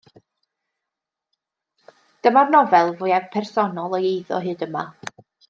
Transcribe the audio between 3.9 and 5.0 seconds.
o'i eiddo hyd yma.